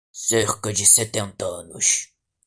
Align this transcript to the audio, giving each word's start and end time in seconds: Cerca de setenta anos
Cerca 0.27 0.69
de 0.77 0.83
setenta 0.95 1.45
anos 1.59 1.87